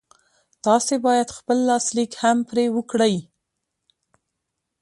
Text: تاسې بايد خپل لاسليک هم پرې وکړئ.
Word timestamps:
تاسې 0.65 0.95
بايد 1.05 1.29
خپل 1.37 1.57
لاسليک 1.69 2.11
هم 2.21 2.37
پرې 2.49 2.65
وکړئ. 2.75 3.15